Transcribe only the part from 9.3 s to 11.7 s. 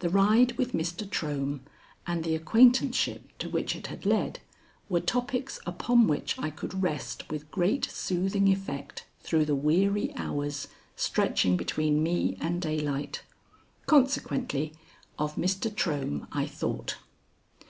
the weary hours stretching